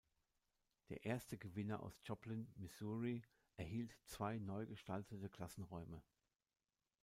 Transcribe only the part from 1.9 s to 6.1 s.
Joplin, Missouri erhielt zwei neugestaltete Klassenräume.